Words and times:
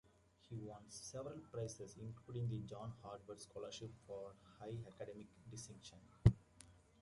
He 0.49 0.57
won 0.57 0.81
several 0.89 1.37
prizes, 1.51 1.95
including 1.99 2.49
the 2.49 2.57
John 2.61 2.91
Harvard 3.03 3.39
scholarship 3.39 3.91
for 4.07 4.31
high 4.59 4.79
academic 4.89 5.27
distinction. 5.51 5.99